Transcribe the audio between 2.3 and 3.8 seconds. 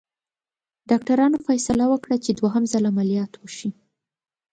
دوهم ځل عملیات وشي.